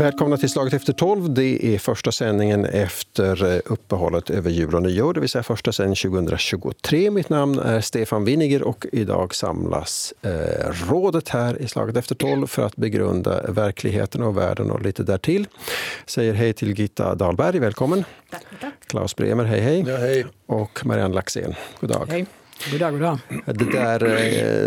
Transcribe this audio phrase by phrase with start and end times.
[0.00, 1.34] Välkomna till Slaget efter tolv.
[1.34, 5.72] Det är första sändningen efter eh, uppehållet över jul och nyår, det vill säga första
[5.72, 7.10] sändningen 2023.
[7.10, 10.30] Mitt namn är Stefan Winiger och idag samlas eh,
[10.88, 15.46] rådet här i Slaget efter tolv för att begrunda verkligheten och världen och lite därtill.
[16.06, 18.04] Säger hej till Gitta Dahlberg, välkommen.
[18.30, 18.74] Tack, tack.
[18.86, 19.84] Klaus Bremer, hej hej.
[19.88, 20.26] Ja, hej.
[20.46, 22.06] Och Marianne Laxén, god dag.
[22.10, 22.26] Hej.
[22.70, 23.18] God dag, god dag.
[23.46, 24.04] Det där,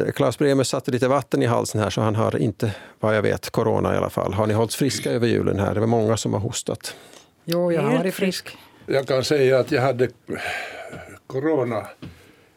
[0.05, 3.21] eh, Claes Bremer satte lite vatten i halsen här så han har inte, vad jag
[3.21, 4.33] vet, corona i alla fall.
[4.33, 5.73] Har ni hållits friska över julen här?
[5.73, 6.95] Det var många som har hostat.
[7.45, 8.57] Jo, jag har varit frisk.
[8.85, 10.09] Jag kan säga att jag hade
[11.27, 11.87] corona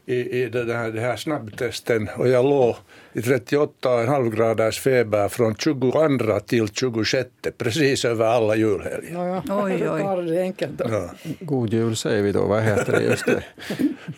[0.06, 2.77] i, i det, här, det här snabbtesten och jag låg
[3.12, 9.10] i 38,5 graders feber från 22 till 26, precis över alla julhelger.
[9.12, 9.65] Ja, ja.
[9.65, 10.27] Oj, oj.
[10.27, 10.84] Det enkelt då.
[10.88, 11.10] Ja.
[11.41, 13.02] God jul säger vi då, vad heter det?
[13.02, 13.42] Just det.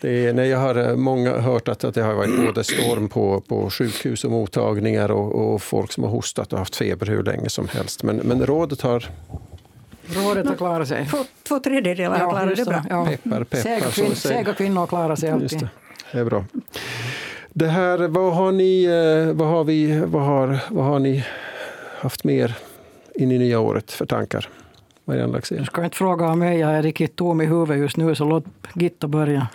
[0.01, 3.09] det är, nej, jag har eh, många hört att, att det har varit både storm
[3.09, 7.23] på, på sjukhus och mottagningar och, och folk som har hostat och haft feber hur
[7.23, 8.03] länge som helst.
[8.03, 9.05] Men, men rådet har
[10.15, 11.05] Rådet har klarat sig.
[11.05, 12.83] Två, två tredjedelar har klarat det bra.
[12.89, 13.05] Ja.
[13.05, 13.91] peppar, peppar.
[13.91, 15.59] Kvin, sega kvinnor klarar sig Just alltid.
[15.59, 15.69] det,
[16.11, 16.45] det är bra.
[17.53, 21.25] Det här, vad har ni, eh, vad har vi, vad har, vad har ni
[21.99, 22.55] haft mer
[23.15, 24.49] in i nya året för tankar?
[25.05, 25.57] Marianne Laxén.
[25.57, 28.25] Du ska inte fråga om mig, jag är riktigt tom i huvudet just nu, så
[28.25, 29.47] låt Gitta börja.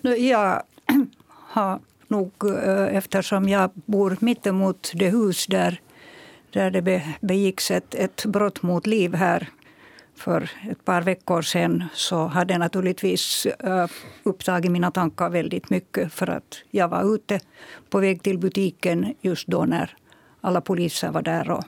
[0.00, 0.62] Nu, Jag
[1.28, 2.32] har nog,
[2.64, 5.80] eh, eftersom jag bor mittemot det hus där,
[6.52, 9.48] där det be- begicks ett, ett brott mot liv här
[10.14, 13.86] för ett par veckor sedan så hade naturligtvis äh,
[14.22, 17.40] upptagit mina tankar väldigt mycket för att jag var ute
[17.90, 19.96] på väg till butiken just då när
[20.40, 21.60] alla poliser var där.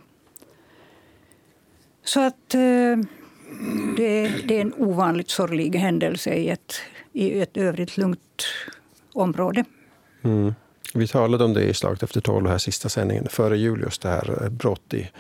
[2.05, 2.97] Så att äh,
[3.97, 6.75] det, det är en ovanligt sorglig händelse i ett,
[7.13, 8.45] i ett övrigt lugnt
[9.13, 9.65] område.
[10.23, 10.55] Mm.
[10.95, 14.09] Vi talade om det i Slaget efter tolv, här sista sändningen före jul, just det
[14.09, 15.11] här eh, brott i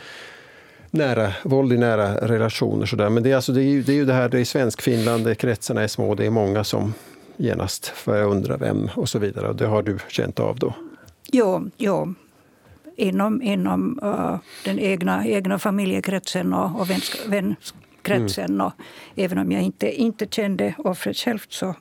[0.90, 2.86] nära, våld i nära relationer.
[2.86, 3.10] Så där.
[3.10, 5.38] Men det är, alltså, det, är ju, det är ju det här, det är Svensk-Finland,
[5.38, 6.94] kretsarna är små, det är många som
[7.36, 9.48] genast börjar undra vem och så vidare.
[9.48, 10.74] Och det har du känt av då?
[11.32, 12.14] Jo, jo.
[12.96, 18.60] Inom, inom eh, den egna, egna familjekretsen och, och vänsk, vänkretsen.
[18.60, 18.72] Och
[19.16, 21.74] även om jag inte, inte kände offret själv så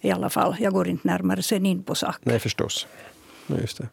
[0.00, 2.20] i alla fall, jag går inte närmare sen in på saken.
[2.22, 2.86] Nej, förstås.
[3.46, 3.88] Just det.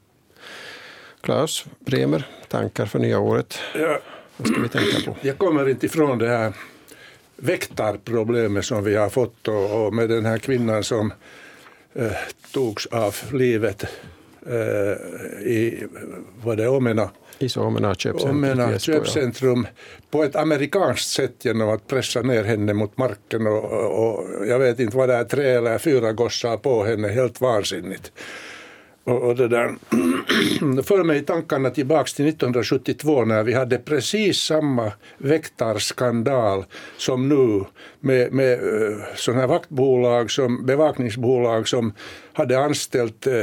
[1.21, 3.59] Klaus Bremer, tankar för nya året?
[3.75, 3.99] Ja,
[4.37, 5.17] Vad ska vi tänka på?
[5.21, 6.53] jag kommer inte ifrån det här
[7.35, 11.13] väktarproblemet som vi har fått och, och med den här kvinnan som
[11.93, 12.11] eh,
[12.53, 13.83] togs av livet
[14.45, 15.83] eh, i
[16.43, 18.35] var det Omena, I Suomena köpcentrum.
[18.37, 19.67] Omena köpcentrum
[20.11, 24.59] på ett amerikanskt sätt genom att pressa ner henne mot marken och, och, och jag
[24.59, 28.11] vet inte vad det är, tre eller fyra gossar på henne, helt vansinnigt.
[29.09, 29.75] Och, och det där.
[30.83, 36.65] För mig tankarna tillbaks till 1972 när vi hade precis samma väktarskandal
[36.97, 37.65] som nu
[37.99, 41.93] med, med eh, sådana här vaktbolag, som, bevakningsbolag som
[42.33, 43.33] hade anställt eh,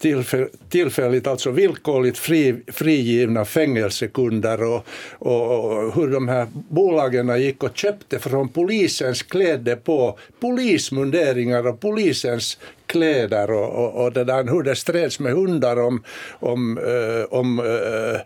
[0.00, 4.86] tillfäll, tillfälligt, alltså villkorligt fri, frigivna fängelsekunder och,
[5.18, 11.80] och, och hur de här bolagen gick och köpte från polisens kläder på polismunderingar och
[11.80, 17.38] polisens kläder och, och, och det där, hur det streds med hundar om, om, eh,
[17.38, 18.20] om eh,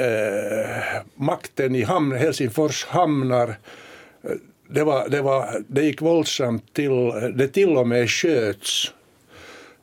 [0.00, 3.56] eh, makten i hamn, Helsingfors hamnar.
[4.70, 8.92] Det, var, det, var, det gick våldsamt till, det till och med sköts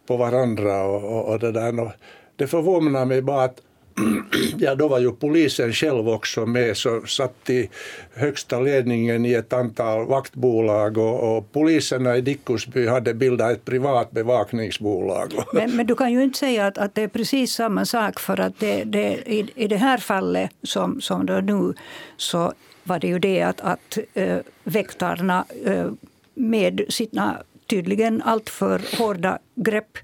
[0.08, 1.80] på varandra och, och, och det där.
[1.80, 1.92] Och
[2.36, 3.62] det förvånar mig bara att
[4.58, 7.70] Ja, då var ju polisen själv också med, så satt i
[8.14, 14.12] högsta ledningen i ett antal vaktbolag och, och poliserna i Dickusby hade bildat ett privat
[14.12, 15.34] bevakningsbolag.
[15.54, 18.40] Men, men du kan ju inte säga att, att det är precis samma sak för
[18.40, 21.74] att det, det, i, i det här fallet som, som det är nu
[22.18, 22.54] så
[22.86, 25.92] var det ju det att, att äh, väktarna äh,
[26.34, 27.38] med sina
[27.68, 29.98] tydligen alltför hårda grepp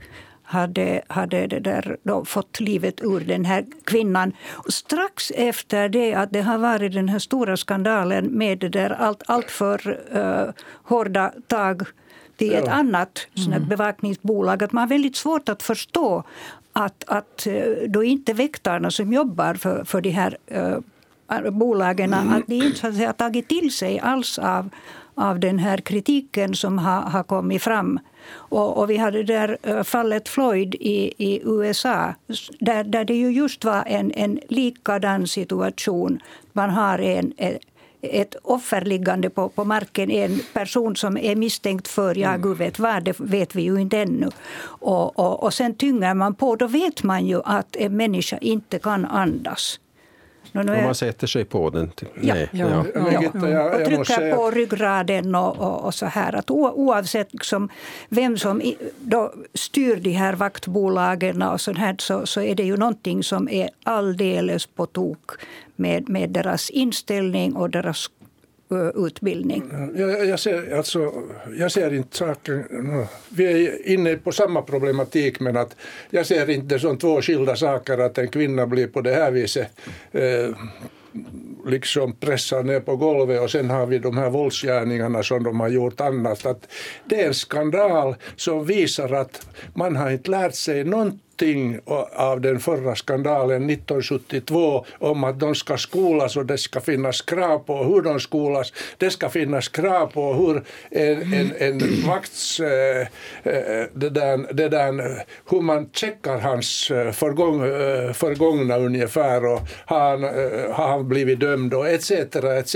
[0.43, 4.33] hade, hade det där då fått livet ur den här kvinnan.
[4.51, 8.89] Och strax efter det att det har varit den här stora skandalen med det där
[8.89, 10.51] allt, allt för uh,
[10.83, 11.83] hårda tag
[12.37, 12.71] till ett Ja.
[12.71, 14.63] annat här bevakningsbolag.
[14.63, 16.23] Att man har väldigt svårt att förstå
[16.73, 20.77] att, att eh, då inte väktarna som jobbar för, för de här uh,
[21.51, 24.69] bolagen att de inte säga, tagit till sig alls av,
[25.15, 27.99] av den här kritiken som har, har kommit fram.
[28.33, 32.13] Och, och vi hade där eh, fallet Floyd i, i USA
[32.59, 36.19] där, där det ju just var en, en likadan situation.
[36.53, 37.59] Man har en, en
[38.01, 42.41] ett offer liggande på, på marken, en person som är misstänkt för, ja mm.
[42.41, 44.29] gud vet vad, det vet vi ju inte ännu.
[44.63, 48.79] Och, och, och sen tynger man på, då vet man ju att en människa inte
[48.79, 49.79] kan andas.
[50.51, 51.91] No, no, Om man sätter sig på den?
[52.21, 52.33] Ja.
[52.33, 52.49] Nej.
[52.51, 52.85] Ja.
[52.95, 53.21] Ja.
[53.49, 53.77] ja.
[53.77, 56.35] Och trycker på ryggraden och, och, och, så här.
[56.35, 57.69] Att oavsett liksom
[58.09, 58.61] vem som
[58.99, 63.49] då styr de här vaktbolagen och sånt här, så, så är det ju någonting som
[63.49, 65.31] är alldeles på tok
[65.75, 68.09] med, med deras inställning och deras
[68.71, 69.63] Eh, utbildning?
[69.95, 71.13] Jag, jag, ser, alltså,
[71.57, 72.63] jag ser inte saken...
[73.29, 75.75] Vi är inne på samma problematik men att
[76.09, 79.31] jag ser inte det som två skilda saker att en kvinna blir på det här
[79.31, 79.67] viset
[80.11, 80.55] eh,
[81.65, 85.69] liksom pressad ner på golvet och sen har vi de här våldsgärningarna som de har
[85.69, 86.45] gjort annars.
[86.45, 86.67] Att
[87.05, 91.79] det är en skandal som visar att man har inte lärt sig någonting någonting
[92.15, 97.59] av den förra skandalen 1972 om att de ska skolas och det ska finnas krav
[97.59, 98.73] på hur de skolas.
[98.97, 102.59] Det ska finnas krav på hur en, en, en vakts...
[102.59, 103.07] Äh,
[103.93, 107.59] det där, det där, hur man checkar hans eh, förgång,
[108.13, 110.23] förgångna ungefär och har han,
[110.73, 112.11] har han blivit dömd och etc.
[112.11, 112.75] etc.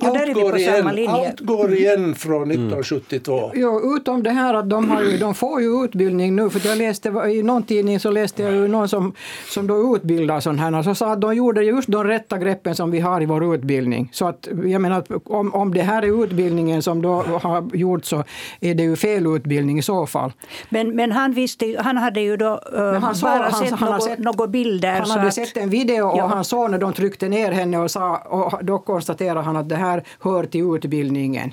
[0.00, 3.38] Ja, allt, går igen, allt går igen från 1972.
[3.38, 3.50] Mm.
[3.54, 6.50] Jo, utom det här att de, har ju, de får ju utbildning nu.
[6.50, 9.12] För jag läste, I någon tidning så läste jag ju någon som,
[9.48, 12.74] som då utbildar sån här och så sa att de gjorde just de rätta greppen
[12.74, 14.08] som vi har i vår utbildning.
[14.12, 18.24] Så att jag menar om, om det här är utbildningen som då har gjorts så
[18.60, 20.32] är det ju fel utbildning i så fall.
[20.68, 23.92] Men, men han, visste, han hade ju då uh, han så, bara han, sett, han,
[23.92, 24.92] något, sett några bilder.
[24.92, 26.26] Han hade att, sett en video och ja.
[26.26, 29.76] han såg när de tryckte ner henne och, sa, och då konstaterade han att det
[29.76, 31.52] här här hör till utbildningen.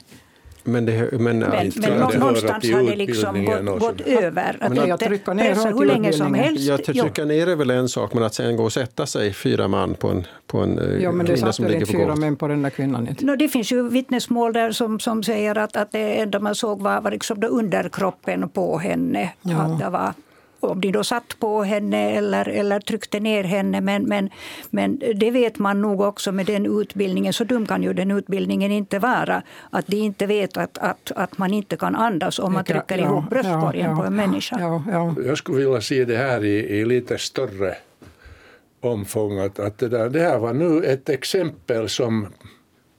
[0.67, 4.57] Men, det, men, men, men någonstans har det liksom gått, gått över.
[4.61, 6.63] Att men jag trycka ner hör hur länge som helst.
[6.63, 9.67] Jag trycka ner är väl en sak, men att sen gå och sätta sig fyra
[9.67, 12.07] man på en, på en eh, ja, men kvinna som ligger på golvet.
[12.07, 13.15] fyra män på den där kvinnan.
[13.19, 16.81] No, det finns ju vittnesmål där som, som säger att, att det enda man såg
[16.81, 19.29] var, var liksom underkroppen på henne.
[19.41, 19.57] Ja.
[19.57, 20.13] Att det var
[20.59, 23.81] om de då satt på henne eller, eller tryckte ner henne.
[23.81, 24.29] Men, men,
[24.69, 27.33] men det vet man nog också med den utbildningen.
[27.33, 29.43] Så dum kan ju den utbildningen inte vara.
[29.69, 33.05] Att de inte vet att, att, att man inte kan andas om man trycker ja,
[33.05, 34.81] ihop bröstkorgen ja, ja, på en människa.
[35.25, 37.75] Jag skulle vilja se det här i, i lite större
[38.81, 39.39] omfång.
[39.39, 42.27] Att, att det, där, det här var nu ett exempel som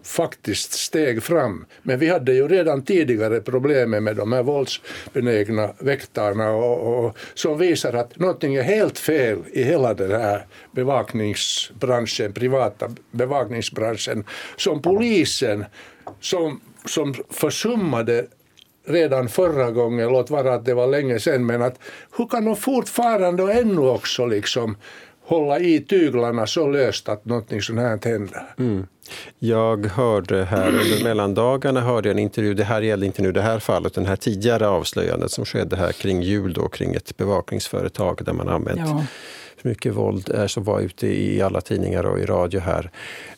[0.08, 1.66] faktiskt steg fram.
[1.82, 7.58] Men vi hade ju redan tidigare problem med de här våldsbenägna väktarna och, och, som
[7.58, 14.24] visar att någonting är helt fel i hela den här bevakningsbranschen, privata bevakningsbranschen,
[14.56, 15.64] som polisen
[16.20, 18.26] som, som försummade
[18.86, 21.78] redan förra gången, låt vara att det var länge sedan, men att
[22.16, 24.76] hur kan de fortfarande och ännu också liksom
[25.28, 28.42] hålla i tyglarna så löst att någonting sånt här händer?
[28.58, 28.86] Mm.
[29.38, 33.42] Jag hörde här under mellandagarna hörde jag en intervju, det här gällde inte nu det
[33.42, 38.20] här fallet, den här tidigare avslöjandet som skedde här kring jul då, kring ett bevakningsföretag
[38.24, 39.04] där man använt ja
[39.62, 42.90] hur mycket våld är som var ute i alla tidningar och i radio här.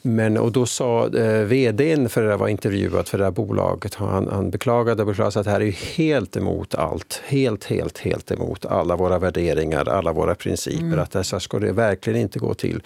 [0.03, 3.95] Men, och då sa eh, vdn för det där var intervjuad för det här bolaget,
[3.95, 7.23] han, han beklagade och beklagade att det här är helt emot allt.
[7.27, 10.85] Helt, helt, helt emot alla våra värderingar, alla våra principer.
[10.85, 10.99] Mm.
[10.99, 12.83] Att så ska det verkligen inte gå till.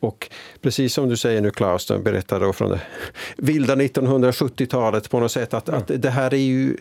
[0.00, 0.30] Och
[0.60, 2.80] precis som du säger nu Claes, du berättade från det
[3.36, 6.76] vilda 1970-talet på något sätt att, att det här är ju...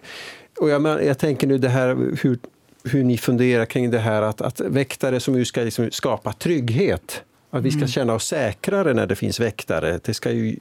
[0.59, 2.38] Och jag, jag tänker nu det här hur,
[2.83, 7.23] hur ni funderar kring det här att, att väktare som ju ska liksom skapa trygghet,
[7.49, 7.87] att vi ska mm.
[7.87, 9.99] känna oss säkrare när det finns väktare.
[10.04, 10.57] Det ska ju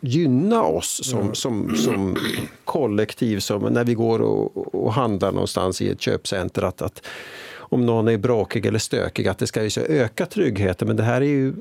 [0.00, 2.16] gynna oss som, som, som
[2.64, 6.62] kollektiv, som när vi går och, och handlar någonstans i ett köpcenter.
[6.62, 7.06] Att, att
[7.54, 10.88] om någon är bråkig eller stökig, att det ska ju öka tryggheten.
[10.88, 11.54] Men det här är ju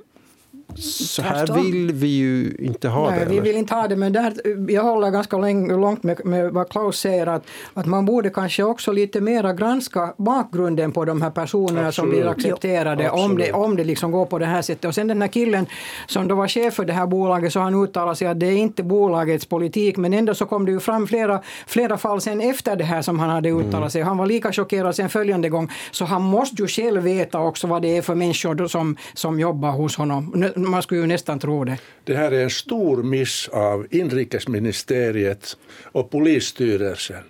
[0.75, 3.25] så här vill vi ju inte ha Nej, det.
[3.25, 4.33] Vi vill inte ha det, men där,
[4.71, 8.91] jag håller ganska långt med, med vad Klaus säger, att, att man borde kanske också
[8.91, 11.93] lite mera granska bakgrunden på de här personerna Absolut.
[11.93, 14.85] som blir accepterade, jo, om det, om det liksom går på det här sättet.
[14.85, 15.65] Och sen den här killen
[16.07, 18.57] som då var chef för det här bolaget, så han uttalade sig att det är
[18.57, 22.75] inte bolagets politik, men ändå så kom det ju fram flera, flera fall sen efter
[22.75, 23.89] det här som han hade uttalat mm.
[23.89, 24.01] sig.
[24.01, 27.81] Han var lika chockerad sen följande gång, så han måste ju själv veta också vad
[27.81, 31.77] det är för människor som, som jobbar hos honom man skulle ju nästan tro det.
[32.03, 37.23] Det här är en stor miss av inrikesministeriet och polisstyrelsen.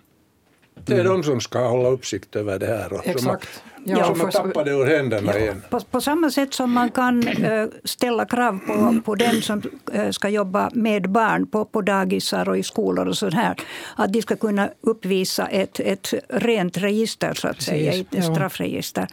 [0.85, 2.93] Det är de som ska hålla uppsikt över det här.
[2.93, 3.53] Och Exakt.
[3.53, 5.61] Som, Ja, ja, som för- har tappat det ur händerna igen.
[5.69, 9.61] På, på samma sätt som man kan eh, ställa krav på, på den som
[9.93, 13.55] eh, ska jobba med barn på, på dagisar och i skolor och sånt här,
[13.95, 18.33] att de ska kunna uppvisa ett, ett rent register, så att säga, Precis, ett ja.
[18.35, 19.07] straffregister,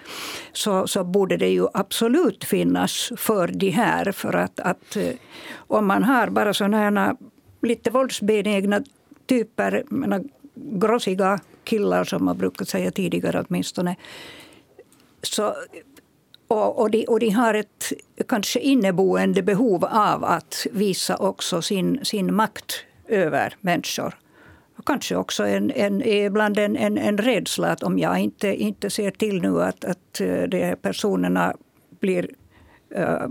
[0.53, 4.13] så, så borde det ju absolut finnas för de här.
[4.13, 5.03] För att, att eh,
[5.57, 7.17] om man har bara sådana här
[7.63, 8.83] lite våldsbenägna
[9.27, 10.25] typer, menar,
[10.63, 13.97] grossiga killar som man brukat säga tidigare åtminstone,
[15.23, 15.55] så,
[16.49, 17.93] och, och, de, och de har ett
[18.29, 24.15] kanske inneboende behov av att visa också sin, sin makt över människor.
[24.77, 28.91] Och kanske också en, en, ibland en, en, en rädsla att om jag inte, inte
[28.91, 31.55] ser till nu att, att eh, de här personerna
[32.01, 32.29] blir
[32.99, 33.27] uh,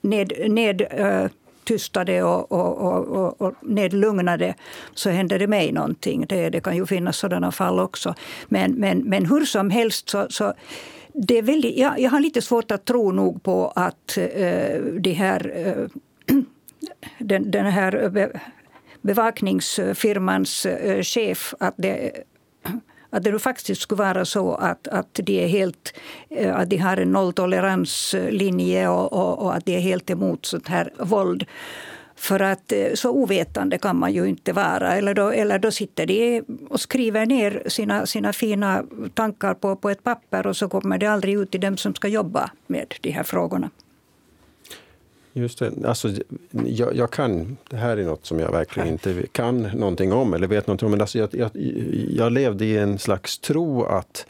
[0.00, 1.28] ned, ned uh,
[1.64, 4.54] tystade och, och, och, och, och nedlugnade
[4.94, 6.26] så händer det mig någonting.
[6.28, 8.14] Det, det kan ju finnas sådana fall också.
[8.48, 10.54] Men, men, men hur som helst så, så
[11.12, 15.12] det är väldigt, jag, jag har lite svårt att tro nog på att uh, de
[15.12, 15.88] här, uh,
[17.18, 18.30] den, den här
[19.04, 22.12] bevakningsfirmans eh, chef att det,
[23.14, 25.94] att det nu faktiskt skulle vara så att, att, de, är helt,
[26.30, 30.68] eh, att de har en nolltoleranslinje och, och, och att de är helt emot sånt
[30.68, 31.44] här våld.
[32.16, 34.96] För att eh, så ovetande kan man ju inte vara.
[34.96, 39.90] Eller då, eller då sitter de och skriver ner sina, sina fina tankar på, på
[39.90, 43.10] ett papper och så kommer det aldrig ut till dem som ska jobba med de
[43.10, 43.70] här frågorna.
[45.36, 45.72] Just det.
[45.84, 46.10] Alltså,
[46.66, 50.46] jag, jag kan, det här är något som jag verkligen inte kan någonting om eller
[50.46, 50.90] vet någonting om.
[50.90, 51.50] Men alltså jag, jag,
[52.08, 54.26] jag levde i en slags tro att,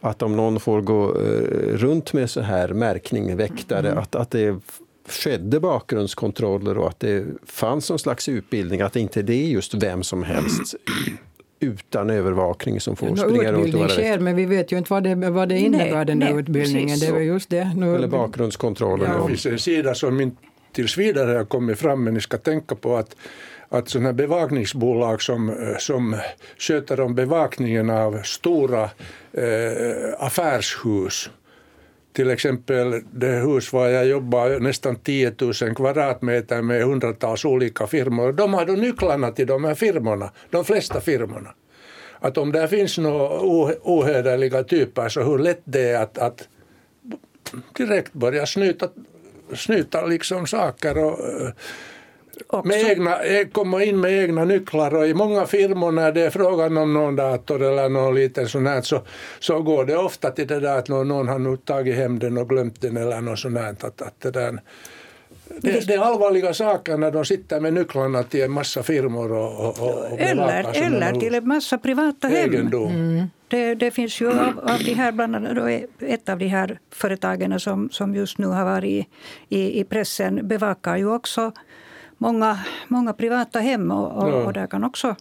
[0.00, 3.98] att om någon får gå eh, runt med så här märkning, väktare, Mm.
[3.98, 4.56] att, att det
[5.08, 10.02] skedde bakgrundskontroller och att det fanns någon slags utbildning, att inte det är just vem
[10.02, 10.74] som helst
[11.60, 15.02] utan övervakning som får springa runt och vara sker, men vi vet ju inte vad
[15.02, 16.88] det, vad det innebär, Nej, den där nej, utbildningen.
[16.88, 17.70] precis Det väl just det.
[17.76, 19.06] Nu, Eller bakgrundskontroller.
[19.06, 19.22] Ja.
[19.22, 20.36] Det finns en sida som inte
[20.72, 23.16] tills vidare har kommit fram, men ni ska tänka på att,
[23.68, 26.16] att sådana här bevakningsbolag som, som
[26.58, 28.82] sköter om bevakningen av stora
[29.32, 31.30] eh, affärshus,
[32.16, 38.32] till exempel det hus var jag jobbade nästan 10 000 kvadratmeter med hundratals olika firmor.
[38.32, 41.54] De har nycklarna till de här firmorna, de flesta firmorna.
[42.18, 43.40] Att om det finns några
[43.82, 46.48] ohederliga typer så hur lätt det är att, att
[47.76, 48.88] direkt börja snyta,
[49.54, 51.50] snyta liksom saker och eh,
[52.46, 52.68] Också.
[52.68, 56.30] med egna, eh, komma in med egna nycklar och i många firmor när det är
[56.30, 59.02] frågan om någon dator eller någon liten sån här så,
[59.40, 62.48] så går det ofta till det där att någon, någon har tagit hem den och
[62.48, 63.70] glömt den eller något sånt här.
[63.70, 64.60] Att, att det, där,
[65.60, 69.60] det, det är allvarliga saker när de sitter med nycklarna till en massa firmor och,
[69.60, 72.50] och, och och Eller, eller till en massa privata hem.
[72.50, 73.28] egendom.
[73.48, 77.60] Det, det finns ju av, av de här, bland annat ett av de här företagen
[77.60, 79.06] som, som just nu har varit i,
[79.48, 81.52] i, i pressen bevakar ju också
[82.18, 82.58] många,
[82.88, 84.34] många privata hem och, och, Ja.
[84.46, 85.16] och där kan också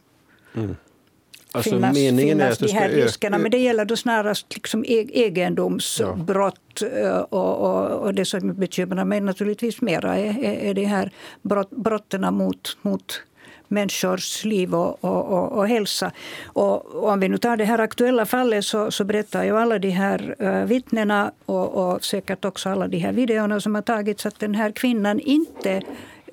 [1.52, 3.38] Alltså, finnas, meningen är finnas att det de här riskerna.
[3.38, 6.82] Men det gäller då snarast liksom e- egendomsbrott.
[7.02, 11.12] eh, Och, och, och det som bekymrar mig naturligtvis mera är, är, är de här
[11.42, 13.22] brott, brotten mot, mot
[13.68, 16.12] människors liv och, och, och, och hälsa.
[16.46, 19.80] Och, och om vi nu tar det här aktuella fallet så, så berättar ju alla
[19.80, 24.26] de här uh, vittnena och, och säkert också alla de här videorna som har tagits
[24.26, 25.82] att den här kvinnan inte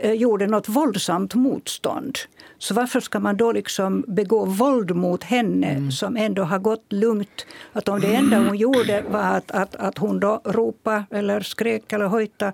[0.03, 2.19] Eh, gjorde något våldsamt motstånd.
[2.63, 7.47] Så varför ska man då liksom begå våld mot henne som ändå har gått lugnt?
[7.73, 11.93] Att om det enda hon gjorde var att, att, att hon då ropade eller skrek
[11.93, 12.53] eller hojtade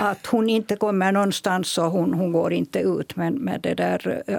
[0.00, 3.16] att hon inte kommer någonstans och hon, hon går inte ut.
[3.16, 4.38] Men med det där, eh,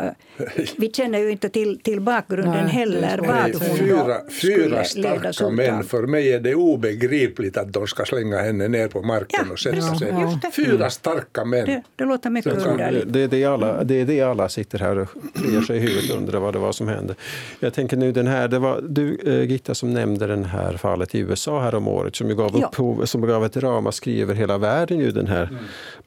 [0.77, 3.17] vi känner ju inte till, till bakgrunden Nej, heller.
[3.17, 5.75] Vad hon fyra, fyra starka män.
[5.75, 5.83] av.
[5.83, 9.59] För mig är det obegripligt att de ska slänga henne ner på marken Ja, och
[9.59, 10.51] sätta just- sig.
[10.55, 11.65] Fyra starka män.
[11.65, 13.13] Det, det låter mycket underligt.
[13.13, 16.09] Det är det, alla, det är det alla sitter här och kliar sig i huvudet
[16.11, 17.15] och undrar vad det var som hände.
[17.59, 21.15] Jag tänker nu den här, det var du eh, Gitta som nämnde det här fallet
[21.15, 22.67] i USA här om året som ju gav, Ja.
[22.67, 25.49] upphov, som gav ett ramaskri över hela världen, ju den här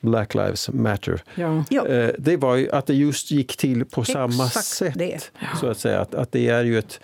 [0.01, 1.23] Black Lives Matter.
[1.35, 1.65] Ja.
[1.71, 1.87] Ja.
[1.87, 4.95] Eh, Det var ju att det just gick till på samma Exakt sätt.
[4.97, 5.31] det.
[5.61, 6.01] Så att säga.
[6.01, 7.01] Att, att det är ju ett...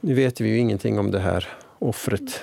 [0.00, 1.48] Nu vet vi ju ingenting om det här
[1.78, 2.40] offret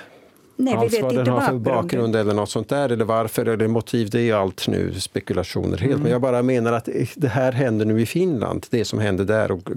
[0.56, 3.46] Nej, vi alls vet vad den har för bakgrund eller något sånt där, eller varför
[3.46, 6.02] eller motiv, det är allt nu spekulationer helt.
[6.02, 9.50] Men jag bara menar att det här händer nu i Finland, det som hände där
[9.52, 9.70] och,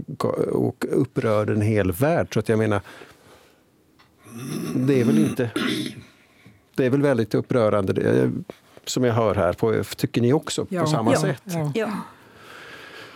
[0.51, 2.27] och upprörde en hel värld.
[2.33, 2.81] Så att jag menar,
[4.75, 5.49] det är väl inte...
[6.75, 8.31] Det är väl väldigt upprörande, det,
[8.85, 9.53] som jag hör här.
[9.53, 10.85] På, tycker ni också på Ja.
[10.87, 11.19] samma Ja.
[11.21, 11.41] sätt?
[11.45, 11.71] Ja.
[11.75, 11.89] Ja.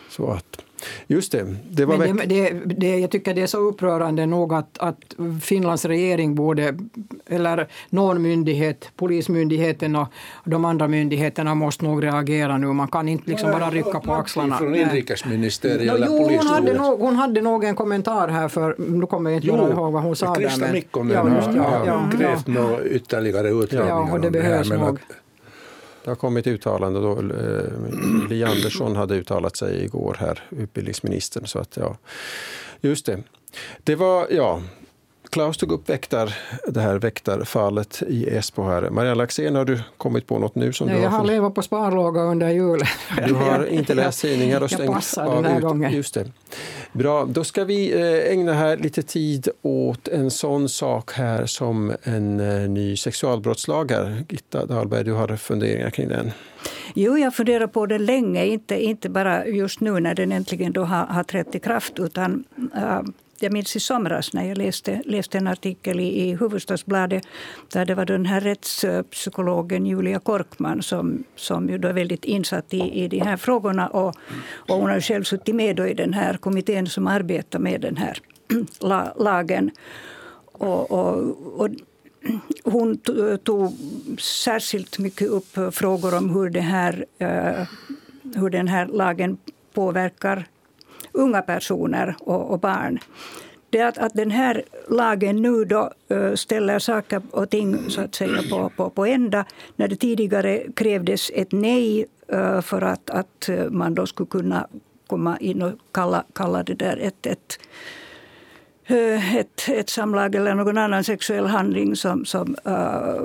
[0.09, 0.61] Så att,
[1.07, 1.55] Just det.
[1.69, 5.15] det, var Men det, det, det jag tycker det är så upprörande nog att, att
[5.41, 6.75] Finlands regering borde,
[7.27, 10.07] eller någon myndighet, Polismyndigheten och
[10.45, 12.67] de andra myndigheterna måste nog reagera nu.
[12.67, 14.57] Man kan inte liksom bara rycka på axlarna.
[14.57, 18.75] Från inrikesministeriet no, eller jo, hon hade, nog, hon hade nog en kommentar här, för
[18.77, 20.35] nu kommer jag inte jo, ihåg vad hon sa.
[20.35, 22.83] Krista Mikkonen ja, har, ja, ja, krävt ja.
[22.83, 24.99] ytterligare utredningar ja, och det behövs det här, nog.
[26.03, 27.19] Det har kommit uttalande då.
[27.19, 31.47] Eh, Li Andersson hade uttalat sig igår här, utbildningsministern.
[31.47, 31.97] Så att, ja,
[32.81, 33.23] just det.
[33.83, 34.61] Det var, ja,
[35.31, 38.63] Klaus tog upp väktar, det här väktarfallet i Esbo.
[38.63, 38.89] Här.
[38.89, 40.73] Maria Laxén, har du kommit på något nu?
[40.73, 42.87] Som Nej, du har jag har levat på sparlåga under julen.
[43.27, 45.63] Du har inte läst tidningar och stängt passar den här ut.
[45.63, 45.93] Gången.
[45.93, 46.31] Just det.
[46.93, 51.93] Bra, då ska vi eh, ägna här lite tid åt en sån sak här som
[52.03, 53.91] en eh, ny sexualbrottslag.
[53.91, 54.23] Här.
[54.29, 56.31] Gitta Dahlberg, du har funderingar kring den.
[56.93, 60.83] Jo, jag funderar på det länge, inte, inte bara just nu när den äntligen då
[60.83, 62.43] har, har trätt i kraft, utan
[62.75, 63.01] uh,
[63.43, 67.23] jag minns i somras när jag läste, läste en artikel i, i Hufvudstadsbladet
[67.73, 72.73] där det var den här rättspsykologen Julia Korkman som, som ju då är väldigt insatt
[72.73, 73.87] i, i de här frågorna.
[73.87, 74.15] Och,
[74.51, 78.17] och hon har själv suttit med i den här kommittén som arbetar med den här
[79.15, 79.71] lagen.
[80.51, 81.69] och, och, och
[82.63, 82.97] hon
[83.43, 83.73] tog
[84.19, 87.67] särskilt mycket upp frågor om hur, det här, eh,
[88.35, 89.37] hur den här lagen
[89.73, 90.45] påverkar
[91.11, 92.99] unga personer och, och barn.
[93.69, 98.15] Det att, att den här lagen nu då eh, ställer saker och ting så att
[98.15, 99.45] säga på, på, på ända.
[99.75, 104.67] När det tidigare krävdes ett nej eh, för att, att eh, man då skulle kunna
[105.07, 107.59] komma in och kalla, kalla det där ett, ett
[108.87, 113.23] ett, ett samlag eller någon annan sexuell handling som, som, uh,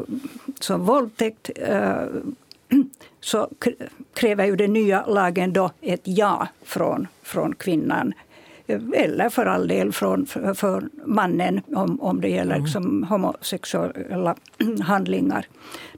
[0.60, 2.04] som våldtäkt uh,
[3.26, 3.48] så
[4.14, 8.12] kräver ju den nya lagen då ett ja från, från kvinnan.
[8.94, 14.36] Eller för all del från, för, för mannen om, om det gäller liksom homosexuella
[14.82, 15.46] handlingar.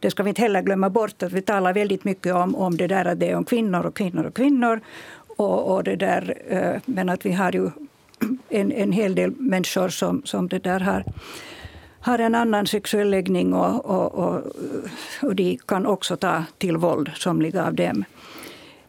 [0.01, 2.87] Det ska vi inte heller glömma bort att vi talar väldigt mycket om, om det
[2.87, 4.81] där att det är om kvinnor och kvinnor och kvinnor.
[5.37, 7.71] Och, och det där, eh, men att vi har ju
[8.49, 11.05] en, en hel del människor som, som det där har
[12.01, 14.43] har en annan sexuell läggning och, och, och,
[15.23, 18.05] och de kan också ta till våld, somliga av dem.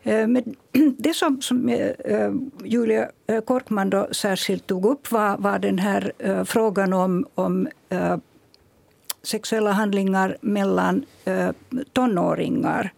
[0.04, 0.56] Eh, men
[0.98, 2.32] det som, som eh, eh,
[2.64, 3.10] Julia
[3.46, 6.14] Korkman då särskilt tog upp var, var den här
[6.46, 7.68] frågan om, om
[9.24, 11.06] sexuella handlingar mellan
[11.94, 12.94] tonåringar.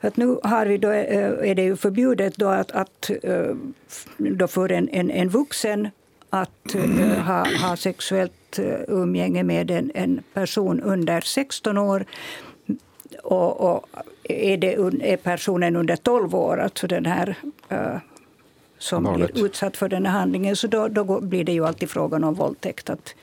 [0.00, 3.10] Att nu har vi då, är det ju förbjudet då att, att
[4.18, 5.88] då för en, en, en vuxen
[6.30, 6.74] att
[7.26, 12.04] ha, ha sexuellt Eh, umgänge med en, en person under 16 år.
[13.22, 13.86] Och, och
[14.22, 14.74] är, det,
[15.12, 17.36] är personen under 12 år, alltså den här
[17.72, 17.98] uh,
[18.78, 19.32] som Barnet.
[19.32, 22.34] blir utsatt för den här handlingen, så då, då blir det ju alltid frågan om
[22.34, 22.90] våldtäkt.
[22.90, 23.14] Att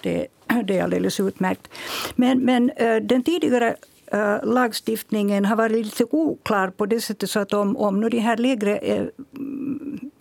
[0.00, 0.26] det,
[0.64, 1.68] det är alldeles utmärkt.
[2.16, 3.76] Men, men uh, den tidigare
[4.14, 8.18] uh, lagstiftningen har varit lite oklar på det sättet så att om, om nu de
[8.18, 9.08] här lägre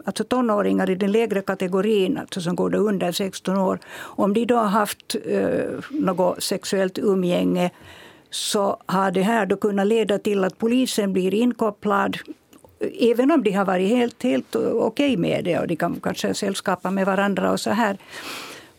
[0.08, 4.56] alltså tonåringar i den lägre kategorin, alltså som går under 16 år, om de då
[4.56, 7.72] har haft eh, något sexuellt umgänge
[8.30, 12.18] så har det här då kunnat leda till att polisen blir inkopplad
[13.00, 16.34] även om de har varit helt, helt okej okay med det och de kan kanske
[16.34, 17.98] sällskapa med varandra och så här.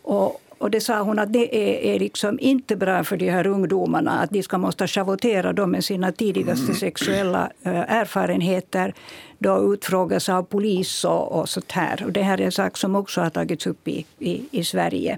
[0.01, 3.47] Och, och det sa hon att det är, är liksom inte bra för de här
[3.47, 6.75] ungdomarna att de ska måste schavottera dem med sina tidigaste mm.
[6.75, 8.93] sexuella äh, erfarenheter
[9.37, 12.03] då utfrågas av polis och, och sånt här.
[12.05, 15.17] Och det här är en sak som också har tagits upp i, i, i Sverige.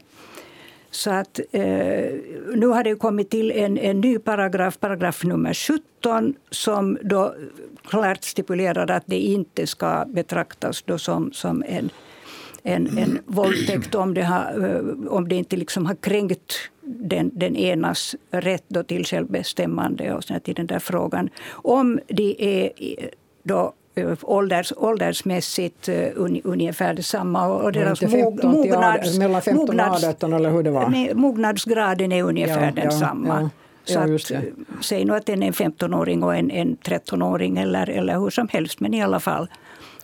[0.92, 1.64] Så att, eh,
[2.56, 7.34] nu har det kommit till en, en ny paragraf, paragraf nummer 17 som då
[7.86, 11.90] klart stipulerar att det inte ska betraktas då som, som en
[12.64, 17.56] en, en våldtäkt om det, har, eh, om det inte liksom har kränkt den, den
[17.56, 21.30] enas rätt då till självbestämmande och till den där frågan.
[21.52, 22.72] Om de är
[23.44, 26.08] då eh, ålders, åldersmässigt uh,
[26.44, 27.48] ungefär detsamma.
[27.48, 31.14] Och deras mog, mognads, mellan 15 och 18 eller hur det var?
[31.14, 33.42] Mognadsgraden är ungefär ja, densamma.
[33.42, 33.50] Ja, ja.
[33.84, 34.00] Så
[34.36, 34.44] att,
[34.82, 38.80] säg nu att en är 15-åring och en, en 13-åring eller, eller hur som helst,
[38.80, 39.48] men i alla fall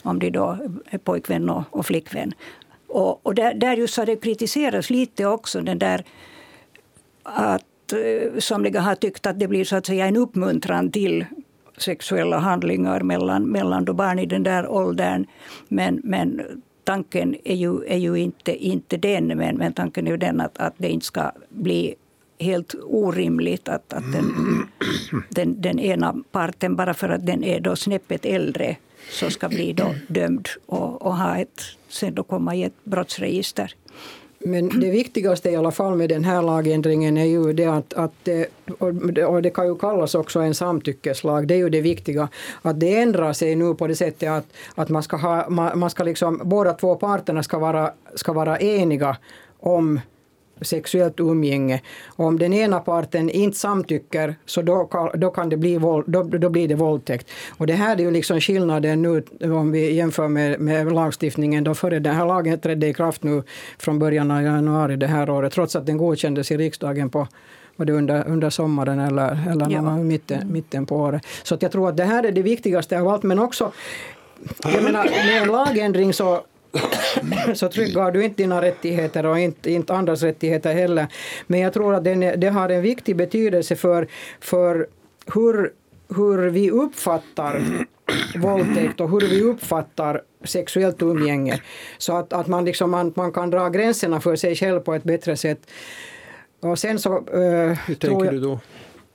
[0.08, 2.34] om de då är pojkvän och, och flickvän.
[2.88, 6.04] Och, och där, där just har det kritiserats lite också den där
[7.24, 11.26] att eh, somliga har tyckt att det blir så att säga en uppmuntran till
[11.78, 15.26] sexuella handlingar mellan, mellan då barn i den där åldern.
[15.68, 16.42] Men, men
[16.84, 20.58] tanken är ju, är ju inte, inte den, men, men tanken är ju den att,
[20.58, 21.96] att det inte ska bli
[22.40, 24.34] helt orimligt att, att den,
[25.30, 28.76] den, den, ena parten, bara för att den är då snäppet äldre,
[29.10, 33.76] som ska bli då dömd och, och ha ett, sen då komma i ett brottsregister.
[34.40, 38.28] Men det viktigaste i alla fall med den här lagändringen är ju det att, att
[38.28, 42.30] eh, och det kan ju kallas också en samtyckeslag, det är ju det viktiga,
[42.62, 46.04] att det ändrar sig nu på det sättet att, att man ska ha, man ska
[46.04, 49.18] liksom, båda två parterna ska vara, ska vara eniga
[49.60, 50.00] om
[50.62, 51.82] sexuellt umgänge.
[52.06, 56.06] Och om den ena parten inte samtycker så då kan, då kan det bli våld,
[56.08, 57.30] då, då blir det våldtäkt.
[57.58, 61.76] Och det här är ju liksom skillnaden nu om vi jämför med, med lagstiftningen då
[61.76, 63.44] före den här lagen trädde i kraft nu
[63.80, 67.28] från början av januari det här året trots att den godkändes i riksdagen på
[67.76, 69.98] var det under, under sommaren eller, eller ja.
[69.98, 71.22] mitten, mitten på året.
[71.44, 73.72] Så att jag tror att det här är det viktigaste av allt men också
[74.64, 76.42] jag menar, med en lagändring så
[77.54, 81.08] så tryggar du inte dina rättigheter och inte, inte andras rättigheter heller.
[81.48, 84.08] Men jag tror att det, det har en viktig betydelse för,
[84.40, 84.88] för
[85.34, 85.74] hur,
[86.16, 87.62] hur vi uppfattar
[88.38, 91.62] våldtäkt och hur vi uppfattar sexuellt umgänge.
[91.98, 95.04] Så att, att man, liksom, man, man kan dra gränserna för sig själv på ett
[95.04, 95.60] bättre sätt.
[96.60, 98.60] Och sen så, uh, hur tänker jag, du då?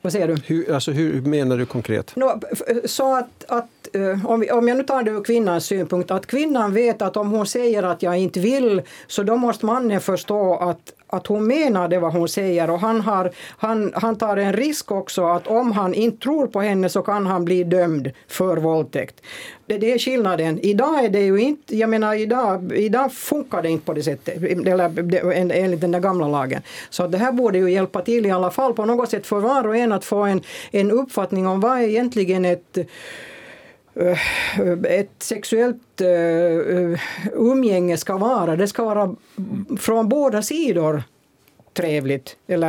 [0.02, 0.36] Vad säger du?
[0.46, 2.16] Hur, alltså, hur menar du konkret?
[2.16, 2.40] No,
[2.84, 6.74] så att, att eh, om, om jag nu tar det ur kvinnans synpunkt, att kvinnan
[6.74, 10.92] vet att om hon säger att jag inte vill, så då måste mannen förstå att,
[11.12, 14.92] att hon menar det vad hon säger och han, har, han, han tar en risk
[14.92, 19.20] också att om han inte tror på henne så kan han bli dömd för våldtäkt.
[19.66, 20.58] Det, det är skillnaden.
[20.60, 24.42] Idag är det ju inte, jag menar idag, idag funkar det inte på det sättet,
[24.42, 26.62] eller enligt den där gamla lagen.
[26.90, 29.66] Så det här borde ju hjälpa till i alla fall på något sätt för var
[29.66, 32.78] och en att få en, en uppfattning om vad är egentligen ett
[34.88, 36.98] ett sexuellt uh,
[37.32, 38.56] umgänge ska vara.
[38.56, 39.16] Det ska vara
[39.78, 41.02] från båda sidor
[41.74, 42.36] trevligt.
[42.46, 42.68] Eller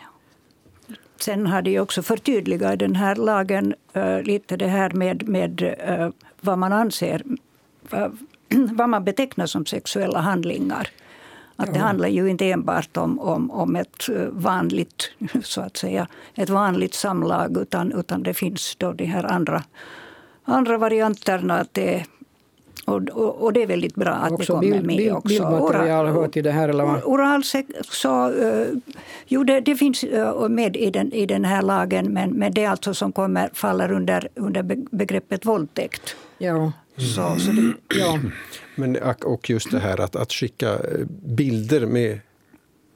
[1.19, 5.62] Sen har de också förtydligat i den här lagen uh, lite det här med, med
[5.89, 6.10] uh,
[6.41, 7.23] vad man anser,
[7.93, 8.08] uh,
[8.71, 10.88] vad man betecknar som sexuella handlingar.
[11.56, 11.73] Att ja.
[11.73, 15.12] Det handlar ju inte enbart om, om, om ett vanligt,
[15.43, 19.63] så att säga, ett vanligt samlag utan, utan det finns då de här andra,
[20.43, 21.60] andra varianterna.
[21.60, 22.06] Att det
[22.86, 25.28] och, och, och, det är väldigt bra att också det kommer bild, med bild, också.
[25.28, 26.69] Bildmaterial hör till det här?
[26.69, 27.04] Eller vad?
[27.04, 28.67] Oralsex, så, uh,
[29.26, 32.63] jo, det, det finns uh, med i den, i den här lagen men, men det
[32.63, 36.15] är alltså som kommer, faller under, under begreppet våldtäkt.
[36.38, 36.72] Ja.
[36.98, 38.19] Så, så det, ja.
[38.76, 40.78] Men, och just det här att, att skicka
[41.26, 42.19] bilder med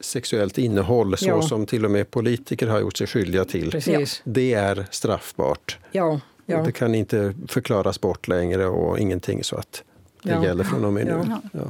[0.00, 1.42] sexuellt innehåll så ja.
[1.42, 3.70] som till och med politiker har gjort sig skyldiga till.
[3.70, 4.22] Precis.
[4.24, 5.78] Det är straffbart.
[5.92, 6.20] Ja.
[6.50, 6.62] Ja.
[6.62, 9.82] Det kan inte förklaras bort längre och ingenting så att
[10.22, 10.44] det ja.
[10.44, 11.20] gäller från och med nu.
[11.52, 11.60] Ja.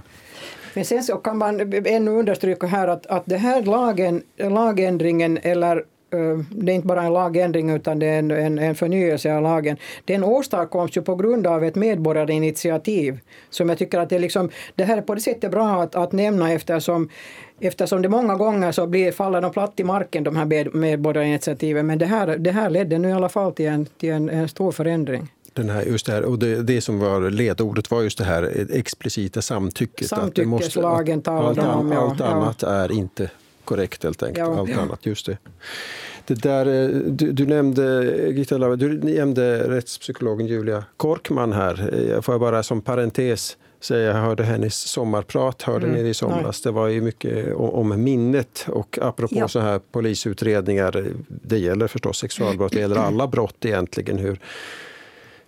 [0.75, 5.85] Men sen så kan man ännu understryka här att, att den här lagen, lagändringen eller
[6.51, 9.77] det är inte bara en lagändring utan det är en, en, en förnyelse av lagen.
[10.05, 14.85] Den åstadkoms ju på grund av ett medborgarinitiativ som jag tycker att det, liksom, det
[14.85, 17.09] här är på det sättet bra att, att nämna eftersom
[17.61, 21.87] eftersom det många gånger så blir, faller de platt i marken de här medborgarinitiativen.
[21.87, 24.49] Men det här, det här ledde nu i alla fall till en, till en, en
[24.49, 25.29] stor förändring.
[25.53, 28.67] Den här, just det, här, och det, det, som var ledordet var just det här
[28.73, 30.09] explicita samtycket.
[30.09, 31.93] Samtyckeslagen talar allt, om.
[31.93, 32.69] Ja, allt annat ja.
[32.69, 33.31] är inte
[33.69, 34.49] korrekt helt enkelt.
[34.49, 35.39] Ja, allt annat, just det.
[36.27, 41.91] Det där, eh, du, du nämnde, Gitta du nämnde rättspsykologen Julia Korkman här.
[42.13, 46.03] Eh, får jag bara som parentes säga, jag hörde hennes sommarprat hörde mm.
[46.03, 46.63] ni i somras.
[46.63, 49.49] Det var ju mycket om minnet och apropå ja.
[49.49, 54.19] så här polisutredningar, det gäller förstås sexualbrott, det gäller alla brott egentligen.
[54.19, 54.41] Hur,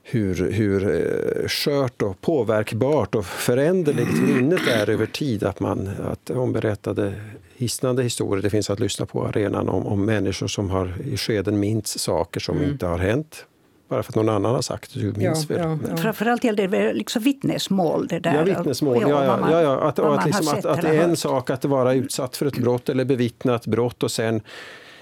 [0.02, 5.44] hur, hur eh, skört och påverkbart och föränderligt minnet är över tid.
[5.44, 7.14] Att, man, att hon berättade
[7.60, 11.60] hisnande historier, det finns att lyssna på arenan, om, om människor som har i skeden
[11.60, 12.70] minns saker som mm.
[12.70, 13.46] inte har hänt
[13.90, 15.00] bara för att någon annan har sagt det.
[15.00, 15.78] Du minns ja, väl?
[15.90, 18.06] Ja, Framförallt gäller det liksom vittnesmål.
[18.06, 18.34] Det där.
[18.34, 18.98] Ja, vittnesmål.
[19.00, 19.80] Ja, ja, ja, ja.
[19.80, 22.88] Att, att, liksom, att, att det är en sak att vara utsatt för ett brott
[22.88, 24.40] eller bevittna ett brott och sen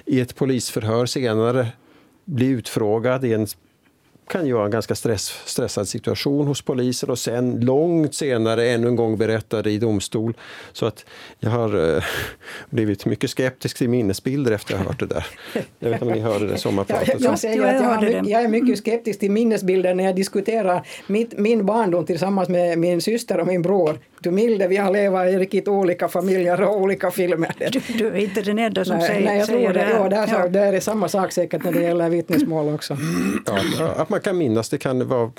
[0.04, 1.66] i ett polisförhör senare
[2.24, 3.46] bli utfrågad i en
[4.28, 8.88] kan ju vara en ganska stress, stressad situation hos polisen och sen långt senare ännu
[8.88, 10.36] en gång berättade i domstol.
[10.72, 11.04] Så att
[11.38, 12.02] jag har eh,
[12.70, 15.26] blivit mycket skeptisk till minnesbilder efter att ha hört det där.
[15.78, 17.08] Jag vet inte om ni hörde det sommarpratet.
[17.08, 20.86] Jag, jag, säger att jag, mycket, jag, är mycket skeptisk till minnesbilder när jag diskuterar
[21.06, 23.98] mitt, min barndom tillsammans med min syster och min bror.
[24.20, 27.54] Du milde, vi har levat i riktigt olika familjer och olika filmer.
[27.72, 29.90] Du, du är inte den enda som nej, säger, nej, jag säger det.
[29.90, 30.48] Ja, där, ja.
[30.48, 32.96] där är samma sak säkert när det gäller vittnesmål också.
[33.78, 35.30] Ja, att man kan minnas, det kan vara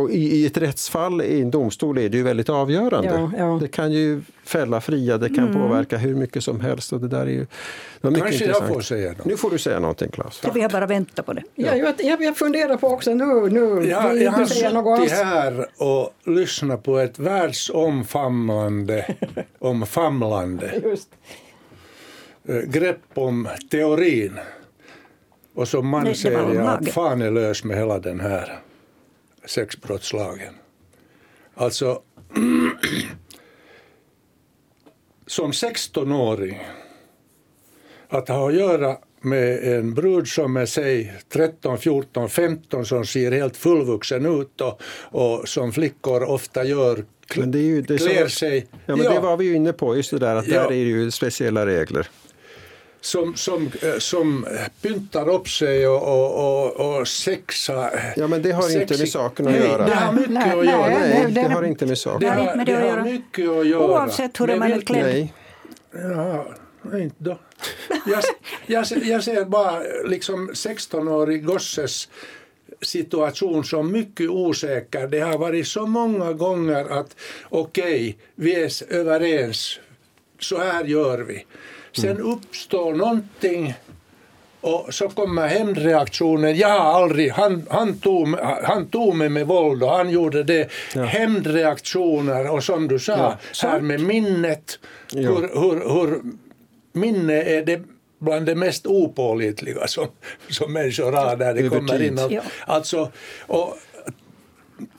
[0.00, 3.08] och i, ett rättsfall i en domstol är det ju väldigt avgörande.
[3.08, 3.58] Ja, ja.
[3.60, 5.62] Det kan ju fälla fria, det kan mm.
[5.62, 6.92] påverka hur mycket som helst.
[6.92, 7.46] Och det där är ju,
[8.00, 8.68] det mycket Kanske intressant.
[8.68, 9.24] jag får säga något.
[9.24, 10.42] Nu får du säga någonting, Claes.
[10.54, 11.42] Vi har bara väntat på det.
[11.54, 11.76] Ja.
[11.76, 16.82] jag, jag, jag funderar på också nu, nu jag, jag har suttit här och lyssnat
[16.82, 19.14] på ett världsomfamnande
[19.58, 20.96] omfamlande
[22.48, 24.38] eh, grepp om teorin.
[25.54, 28.60] Och som man säger jag att fan är lös med hela den här
[29.44, 30.54] sexbrottslagen.
[31.54, 32.02] Alltså,
[35.26, 36.66] som 16-åring,
[38.08, 43.32] att ha att göra med en brud som är säg 13, 14, 15 som ser
[43.32, 47.04] helt fullvuxen ut och, och som flickor ofta gör
[47.36, 48.66] men det är ju, det klär sig.
[48.86, 49.12] Ja, men ja.
[49.12, 50.62] Det var vi ju inne på, just det där att ja.
[50.62, 52.08] där är det ju speciella regler
[53.00, 54.46] som, som, eh, som
[54.82, 57.90] pyntar upp sig och, och, och, och sexa.
[58.16, 58.80] Ja, men det har sexy.
[58.80, 59.86] inte med saken att göra.
[59.86, 60.88] Det har mycket nej, att göra.
[60.88, 63.90] Nej, nej, det har inte med saken det har, det har mycket att göra.
[63.90, 65.04] Oavsett hur man är klädd.
[65.04, 65.34] Nej.
[65.92, 66.46] Ja,
[66.98, 67.38] inte då.
[68.06, 68.22] Jag,
[68.66, 72.08] jag, jag ser bara liksom 16-årig gosses
[72.82, 75.08] situation som mycket osäker.
[75.08, 77.16] Det har varit så många gånger att
[77.48, 79.80] okej, okay, vi är överens,
[80.38, 81.44] så här gör vi.
[81.92, 82.26] Sen mm.
[82.26, 83.74] uppstår någonting
[84.60, 86.56] och så kommer hämndreaktionen.
[86.56, 90.70] Jag har aldrig, han, han, tog, han tog mig med våld och han gjorde det.
[90.94, 91.04] Ja.
[91.04, 93.12] Hämndreaktioner och som du sa
[93.62, 93.68] ja.
[93.68, 94.78] här med minnet.
[95.12, 95.20] Ja.
[95.20, 96.20] Hur, hur, hur
[96.92, 97.82] minne är det
[98.18, 100.06] bland det mest opålitliga som,
[100.48, 102.20] som människor har när det kommer in.
[102.30, 102.42] Ja.
[102.66, 103.10] Alltså,
[103.46, 103.78] och,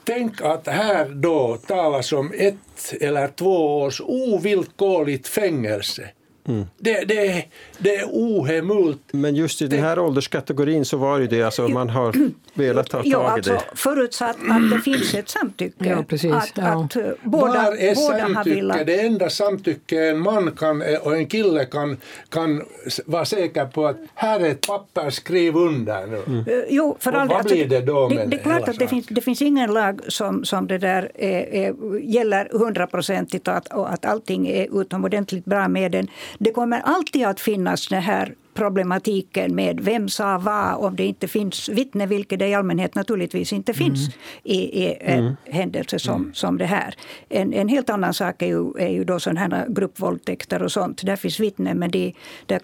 [0.03, 6.09] tänk att här då talas om ett eller två års ovillkorligt fängelse.
[6.47, 6.65] Mm.
[6.77, 7.45] Det, det,
[7.77, 9.01] det är ohemult.
[9.11, 12.97] Men just i den här ålderskategorin så var det det, alltså man har velat ta
[12.97, 13.61] tag i alltså, det.
[13.75, 15.89] Förutsatt att det finns ett samtycke.
[15.89, 16.31] Ja, precis.
[16.31, 16.83] Att, ja.
[16.83, 18.83] att båda, Var är båda samtycke?
[18.83, 21.97] Det enda samtycke en man kan, och en kille kan,
[22.29, 22.63] kan
[23.05, 26.21] vara säker på att här är ett papper, skriv under nu.
[26.27, 26.47] Mm.
[26.47, 28.09] Uh, jo, för och vad blir det då?
[28.09, 31.11] Det, det är klart att det finns, det finns ingen lag som, som det där
[31.15, 36.07] är, är, gäller hundraprocentigt och att, och att allting är utomordentligt bra med den.
[36.37, 41.27] Det kommer alltid att finnas det här problematiken med vem sa vad om det inte
[41.27, 44.17] finns vittne, vilket det i allmänhet naturligtvis inte finns mm.
[44.43, 45.35] i, i, en mm.
[45.45, 46.33] händelse som, mm.
[46.33, 46.95] som det här.
[47.29, 51.05] En, en helt annan sak är ju, är ju då sådana här gruppvåldtäkter och sånt.
[51.05, 52.15] Där finns vittnen, men de,
[52.45, 52.59] det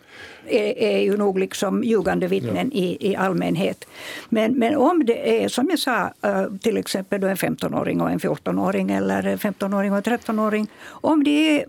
[0.49, 2.79] är, är ju nog liksom ljugande vittnen ja.
[2.79, 3.85] i, i allmänhet.
[4.29, 8.11] Men, men om det är, som jag sa, eh, till exempel då en 15-åring och
[8.11, 10.67] en 14-åring eller en 15-åring och en 13-åring.
[10.87, 11.65] Om det är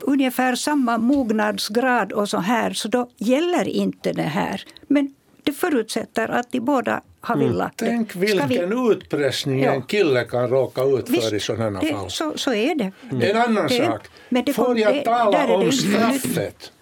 [0.00, 4.64] ungefär samma mognadsgrad och så här, så då gäller inte det här.
[4.88, 7.48] Men det förutsätter att de båda har mm.
[7.48, 7.94] velat mm.
[7.94, 8.92] Tänk vilken vi...
[8.92, 9.72] utpressning ja.
[9.72, 12.10] en kille kan råka ut för Visst, i sådana det, fall.
[12.10, 12.92] Så, så är det.
[13.10, 13.30] Mm.
[13.30, 14.06] En annan det, sak.
[14.28, 16.72] Men det får jag tala om straffet?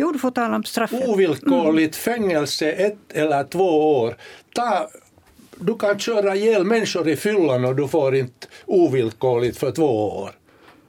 [0.00, 1.08] Jo, du får tala om straffet.
[1.08, 2.18] Ovillkorligt mm.
[2.18, 4.16] fängelse ett eller två år.
[4.54, 4.88] Ta,
[5.56, 10.30] du kan köra ihjäl människor i fyllan och du får inte ovillkorligt för två år.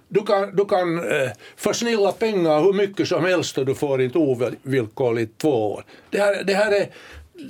[0.07, 4.17] Du kan, du kan eh, försnilla pengar hur mycket som helst och du får inte
[4.17, 5.85] ovillkorligt två år.
[6.09, 6.87] Det här, det här är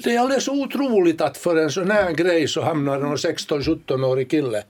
[0.04, 4.64] det är alldeles otroligt att för en sån här grej så hamnar en 16-17-årig kille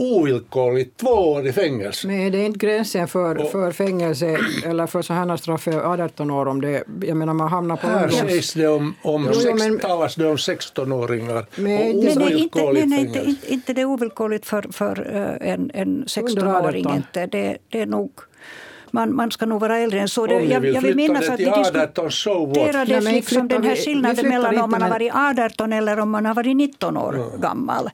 [0.00, 2.06] ovillkorligt två år i fängelse.
[2.06, 6.46] Men är det inte gränsen för, för fängelse eller för sådana straff för 18 år
[6.48, 8.18] om det, jag menar man hamnar på Här ungdoms...
[8.32, 12.22] sägs det om, om Jo, sex, men- talas det om 16-åringar Men och det- Men
[12.22, 15.10] är ovillkorligt nej, nej, inte, inte, inte det är ovillkorligt för, för
[15.42, 16.86] eh, en, en 16-åring.
[16.86, 16.96] 18.
[16.96, 17.26] Inte.
[17.26, 18.10] Det, det är nog,
[18.92, 20.26] man, man ska nog vara äldre än så.
[20.26, 22.46] Det, Om ni vill flytta det att vi 18, so?
[22.46, 26.26] Nej, diskuterades liksom den här skillnaden mellan om man har varit 18 eller om man
[26.26, 27.90] har varit 19 år gammal.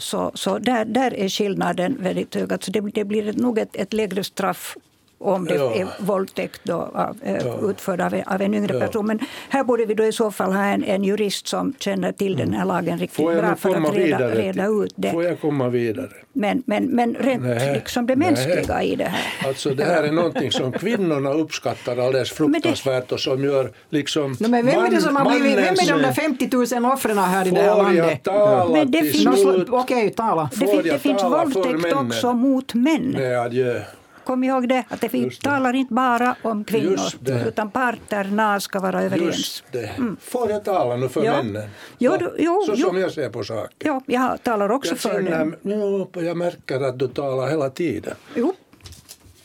[0.00, 2.52] Så, så där, där är skillnaden väldigt hög.
[2.52, 4.76] Alltså det, det blir nog ett, ett lägre straff
[5.20, 5.74] om det Ja.
[5.74, 7.70] är våldtäkt då, av, eh, Ja.
[7.70, 8.80] utförd av, en- av en yngre Ja.
[8.86, 9.06] person.
[9.06, 12.36] Men här borde vi då i så fall ha en, en jurist som känner till
[12.36, 15.10] den här lagen riktigt bra för att reda, reda ut det.
[15.10, 16.08] Får jag komma vidare?
[16.32, 17.74] Men, men, men rent Nej.
[17.74, 19.48] liksom det mänskliga i det här.
[19.48, 24.48] Alltså det här är någonting som kvinnorna uppskattar alldeles fruktansvärt och som gör liksom No,
[24.48, 27.46] men vem är det som har blivit, vem är de där 50 000 offren här
[27.46, 28.22] i det här landet?
[28.22, 30.50] tala Men det finns- Okej, tala.
[30.60, 32.06] Det, det finns våldtäkt männen?
[32.06, 33.14] också mot män.
[33.18, 33.80] Nej, adjö.
[34.24, 36.98] Kom ihåg det, att det vi talar inte bara om kvinnor,
[37.46, 39.36] utan parterna ska vara överens.
[39.36, 39.90] Just det.
[40.20, 41.42] Får jag tala nu för Ja.
[41.42, 41.68] männen?
[41.98, 42.86] Jo, du- jo, Så jo.
[42.88, 43.70] som jag ser på saken.
[43.78, 45.52] Ja, jag talar också Jag, för det.
[45.62, 48.14] jo, jag märker att du talar hela tiden.
[48.34, 48.54] Jo,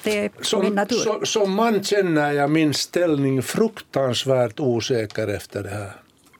[0.03, 5.91] det är Som, som, som man känner jag min ställning fruktansvärt osäker efter det här.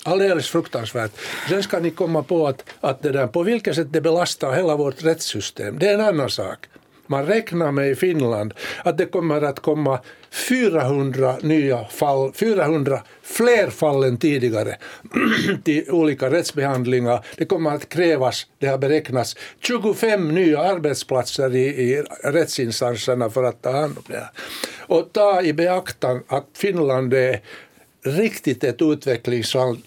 [0.04, 1.12] Alldeles fruktansvärt.
[1.50, 4.76] Sen ska ni komma på att, att det där, på vilket sätt det belastar hela
[4.76, 6.58] vårt rättssystem, det är en annan sak.
[7.08, 10.00] Man räknar med i Finland att det kommer att komma
[10.32, 14.78] 400 nya fall, 400 fler fall än tidigare
[15.64, 17.26] till olika rättsbehandlingar.
[17.38, 23.62] Det kommer att krävas, det har beräknats, 25 nya arbetsplatser i, i rättsinstanserna för att
[23.62, 24.30] ta hand om det här.
[24.80, 27.42] Och ta i beaktan att Finland är
[28.06, 29.82] riktigt ett utvecklingsland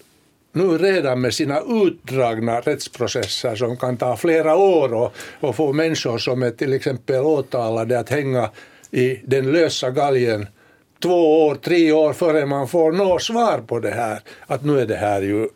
[0.51, 6.17] nu redan med sina utdragna rättsprocesser som kan ta flera år och, och få människor
[6.17, 8.49] som är till exempel åtalade att hänga
[8.91, 10.47] i den lösa galgen
[11.01, 14.19] två år, tre år före man får nå svar på det här.
[14.47, 15.47] Att nu är det här ju,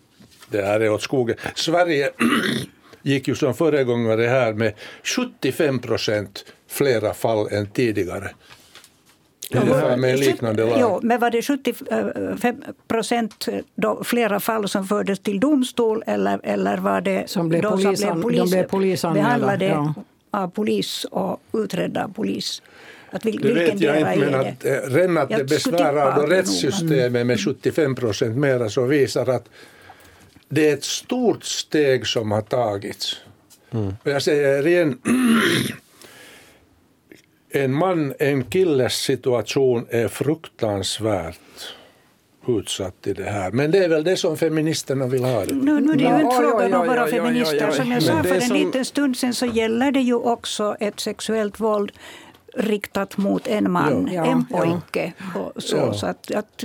[0.49, 1.35] det här är åt skogen.
[1.55, 2.09] Sverige
[3.01, 8.29] gick ju som föregångare här med 75 procent flera fall än tidigare.
[9.51, 10.77] Det här med en liknande lag.
[10.79, 12.55] Jo, men var det 75
[12.87, 17.71] procent då flera fall som fördes till domstol eller, eller var det Som blev de
[17.83, 19.93] polisan- de blev polisanmälda, behandlade ja.
[20.31, 22.61] av polis och utredda av polis?
[23.11, 24.69] Att vil, Det vilken vet jag del inte, men är att det?
[24.85, 29.49] eh, redan att det besvärar då rättssystemet med 75 procent mera så visar att
[30.49, 33.15] det är ett stort steg som har tagits.
[34.03, 34.97] Och jag säger igen,
[37.53, 41.39] en man, en killes situation är fruktansvärt
[42.47, 43.51] utsatt i det här.
[43.51, 45.53] Men det är väl det som feministerna vill ha det.
[45.55, 47.71] Nu, nu är det ju Ja, inte frågan om bara feminister.
[47.71, 50.99] Som jag sa för en som- liten stund sen så gäller det ju också ett
[50.99, 51.91] sexuellt våld
[52.55, 54.57] riktat mot en man, Ja, en ja.
[54.57, 55.13] pojke.
[55.35, 55.93] Och så, Ja.
[55.93, 56.63] så att, att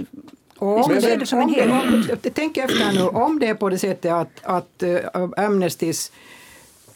[0.58, 3.54] Och om det, det som en om det, om, tänk efter nu, om det är
[3.54, 4.98] på det sättet att, att uh,
[5.36, 6.12] Amnestys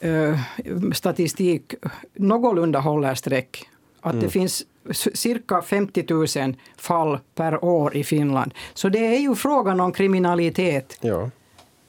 [0.04, 0.38] uh,
[0.94, 1.74] statistik
[2.14, 3.68] någorlunda håller streck,
[4.02, 4.62] att det finns
[5.14, 8.54] cirka 50 000 fall per år i Finland.
[8.74, 10.98] Så det är ju frågan om kriminalitet.
[11.00, 11.30] Ja.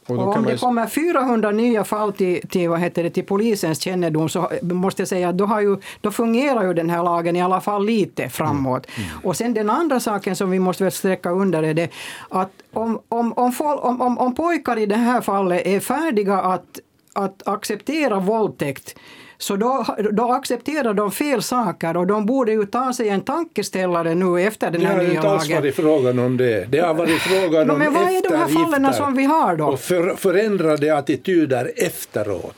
[0.07, 0.57] Och Och om det ju...
[0.57, 5.09] kommer 400 nya fall till, till, vad heter det, till polisens kännedom så måste jag
[5.09, 8.29] säga att då, har ju, då fungerar ju den här lagen i alla fall lite
[8.29, 8.87] framåt.
[9.23, 11.89] Och sen den andra saken som vi måste väl sträcka under är det
[12.29, 16.79] att om, om, om, om, om, om pojkar i det här fallet är färdiga att,
[17.13, 18.95] att acceptera våldtäkt
[19.43, 24.15] så då, då accepterar de fel saker och de borde ju ta sig en tankeställare
[24.15, 25.61] nu efter den Det här har nya inte alls lagen.
[25.63, 26.65] varit frågan om det.
[26.69, 29.65] Det har varit frågan om men vad är de här fallen som vi har då?
[29.65, 32.55] Och för, förändrade attityder efteråt.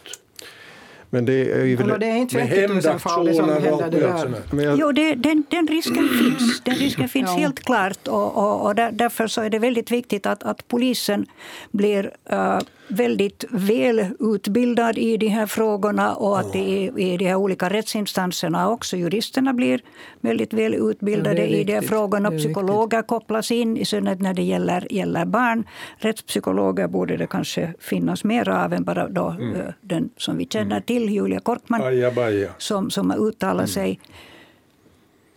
[1.15, 3.99] Men det är ju Alltså, det är inte Med 50 000 fall som händer det
[3.99, 4.63] där.
[4.63, 6.62] jag, Jo, det, den, den risken finns.
[6.63, 7.38] Den risken finns Ja.
[7.38, 8.08] helt klart.
[8.08, 11.25] Och, och, och där, därför så är det väldigt viktigt att, att polisen
[11.71, 17.25] blir eh, väldigt väl utbildad i de här frågorna och att det i, i de
[17.25, 19.82] här olika rättsinstanserna också juristerna blir
[20.21, 22.30] väldigt väl utbildade Ja, det är i de här frågorna.
[22.30, 25.63] Är Psykologer kopplas in, i synnerhet när det gäller, gäller barn.
[25.97, 29.56] Rättspsykologer borde det kanske finnas mer av än bara då, Mm.
[29.56, 32.50] eh, den som vi känner till, Julia Korkman Ajabaja.
[32.58, 34.00] som, som har uttalat sig.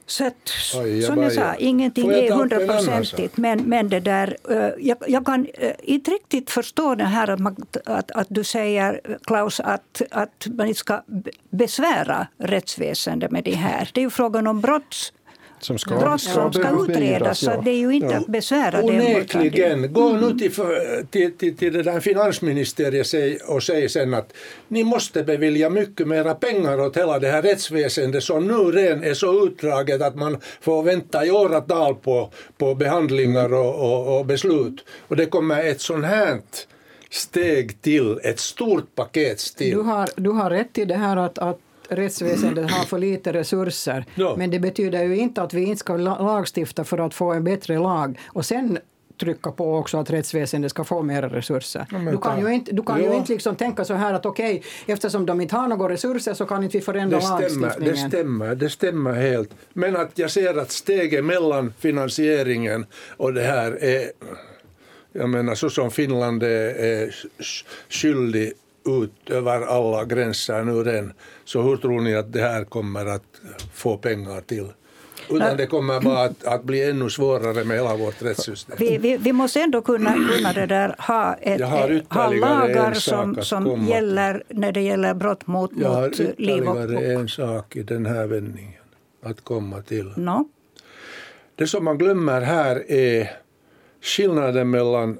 [0.08, 0.48] Så att,
[1.06, 3.36] som jag sa, ingenting är hundraprocentigt.
[3.36, 7.40] Men, men det där, eh, jag, jag, kan eh, inte riktigt förstå det här att,
[7.40, 11.02] man, att, att du säger, Klaus, att, att man inte ska
[11.50, 13.90] besvära rättsväsendet med det här.
[13.94, 15.12] Det är ju frågan om brotts
[15.60, 17.38] som ska, brott som ska utredas.
[17.38, 18.16] Så det är ju inte ja.
[18.16, 19.92] att besvära Onekligen.
[19.92, 20.52] Gå nu till,
[21.10, 24.32] till, till, till det där finansministeriet och säg sen att
[24.68, 29.14] ni måste bevilja mycket mera pengar åt hela det här rättsväsendet som nu redan är
[29.14, 34.84] så utdraget att man får vänta i åratal på, på behandlingar och, och, och beslut.
[35.08, 36.40] Och det kommer ett sånt här
[37.10, 39.76] steg till, ett stort paket till.
[39.76, 44.04] Du har, du har rätt i det här att, att rättsväsendet har för lite resurser.
[44.14, 44.34] Ja.
[44.38, 47.78] Men det betyder ju inte att vi inte ska lagstifta för att få en bättre
[47.78, 48.78] lag och sen
[49.20, 51.86] trycka på också att rättsväsendet ska få mer resurser.
[51.90, 53.10] Ja, du kan ju inte, du kan ja.
[53.10, 56.34] ju inte liksom tänka så här att okej, okay, eftersom de inte har några resurser
[56.34, 57.94] så kan inte vi förändra det stämmer, lagstiftningen.
[57.94, 59.50] Det stämmer, det stämmer helt.
[59.72, 62.86] Men att jag ser att steget mellan finansieringen
[63.16, 64.10] och det här är,
[65.12, 67.14] jag menar så som Finland är, är
[67.88, 68.52] skyldig
[68.88, 71.12] ut över alla gränser nu redan.
[71.44, 73.40] Så hur tror ni att det här kommer att
[73.74, 74.66] få pengar till?
[75.30, 78.76] Utan det kommer bara att, att, bli ännu svårare med hela vårt rättssystem.
[78.78, 81.60] Vi, vi, vi måste ändå kunna, kunna det där, ha, ett,
[82.08, 85.92] ha lagar som, som gäller när det gäller brott mot liv och...
[85.92, 88.82] Jag har ytterligare en sak i den här vändningen
[89.22, 90.12] att komma till.
[90.16, 90.48] No.
[91.54, 93.30] Det som man glömmer här är
[94.00, 95.18] skillnaden mellan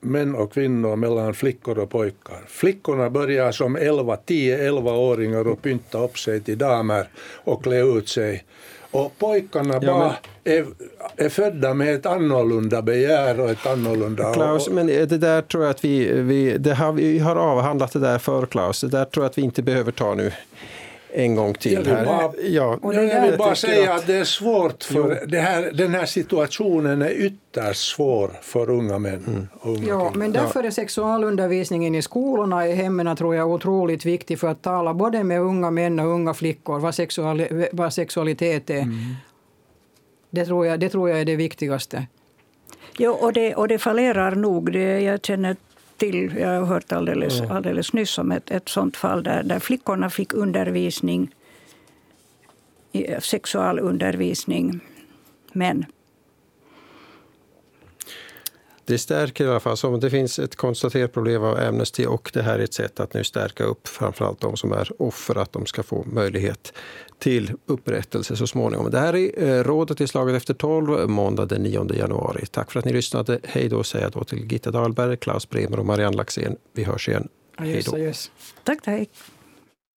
[0.00, 2.38] män och kvinnor mellan flickor och pojkar.
[2.46, 7.08] Flickorna börjar som 11, 10-11-åringar och pynta upp sig till damer
[7.44, 8.44] och klä ut sig.
[8.90, 10.66] Och pojkarna ja, bara är,
[11.16, 14.34] är födda med ett annorlunda begär och ett annorlunda...
[14.34, 17.98] Klaus, men det där tror jag att vi, vi, det har, vi har avhandlat det
[17.98, 18.80] där för Klaus.
[18.80, 20.32] Det där tror jag att vi inte behöver ta nu
[21.12, 21.72] en gång till.
[21.72, 22.78] Jag vill bara, ja.
[22.82, 27.02] jag vill bara säga att, att det är svårt för det här, den här situationen
[27.02, 29.24] är ytterst svår för unga män.
[29.26, 29.48] Mm.
[29.62, 34.48] Unga ja, men därför är sexualundervisningen i skolorna i hemmen tror jag otroligt viktig för
[34.48, 37.42] att tala både med unga män och unga flickor vad, sexual,
[37.72, 38.78] vad sexualitet är.
[38.78, 39.14] Mm.
[40.30, 42.06] Det, tror jag, det tror jag är det viktigaste.
[42.98, 44.72] Jo, och det, och det fallerar nog.
[44.72, 45.56] Det, jag känner
[46.00, 50.10] till, jag har hört alldeles, alldeles nyss om ett, ett sånt fall där, där flickorna
[50.10, 51.34] fick undervisning,
[53.20, 54.80] sexualundervisning,
[55.52, 55.84] men.
[58.84, 62.42] Det stärker i alla fall, som det finns ett konstaterat problem av Amnesty och det
[62.42, 65.66] här är ett sätt att nu stärka upp framförallt de som är offer, att de
[65.66, 66.72] ska få möjlighet
[67.20, 68.90] till upprättelse så småningom.
[68.90, 72.46] Det här är eh, Rådet i slaget efter 12, måndag den 9 januari.
[72.46, 73.40] Tack för att ni lyssnade.
[73.44, 76.56] Hej då säger jag då till Gitta Dahlberg, Klaus Bremer och Marianne Laxén.
[76.72, 77.28] Vi hörs igen.
[77.56, 78.12] Hej då.
[78.64, 79.08] Tack, tack.